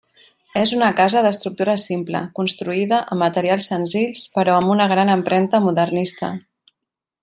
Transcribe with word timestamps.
És 0.61 0.71
una 0.77 0.87
casa 0.99 1.21
d'estructura 1.25 1.75
simple, 1.83 2.23
construïda 2.41 3.03
amb 3.15 3.23
materials 3.27 3.71
senzills 3.75 4.27
però 4.39 4.59
amb 4.63 4.75
una 4.77 4.93
gran 4.97 5.17
empremta 5.19 5.65
modernista. 5.71 6.37